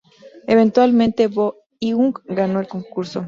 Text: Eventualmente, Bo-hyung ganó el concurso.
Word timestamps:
Eventualmente, 0.47 1.27
Bo-hyung 1.27 2.15
ganó 2.25 2.59
el 2.59 2.67
concurso. 2.67 3.19